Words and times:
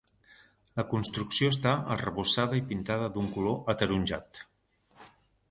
La 0.79 0.85
construcció 0.93 1.49
està 1.55 1.73
arrebossada 1.97 2.59
i 2.61 2.65
pintada 2.73 3.11
d'un 3.19 3.29
color 3.37 3.71
ataronjat. 3.75 4.43